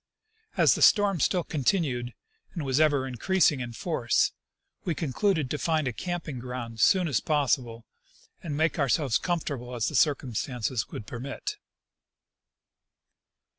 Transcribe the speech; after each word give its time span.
As 0.57 0.73
the 0.73 0.81
storm 0.81 1.19
still 1.19 1.43
continued, 1.43 2.15
and 2.55 2.65
was 2.65 2.81
even 2.81 3.03
increasing 3.03 3.59
in 3.59 3.71
force, 3.71 4.31
we 4.83 4.95
con 4.95 5.13
cluded 5.13 5.47
to 5.51 5.59
find 5.59 5.87
a 5.87 5.93
camping 5.93 6.39
ground 6.39 6.79
soon 6.79 7.07
as 7.07 7.19
possible 7.19 7.85
and 8.41 8.57
make 8.57 8.79
our 8.79 8.89
selves 8.89 9.19
comfortable 9.19 9.75
as 9.75 9.89
the 9.89 9.95
circumstances 9.95 10.87
would 10.89 11.05
permit. 11.05 11.57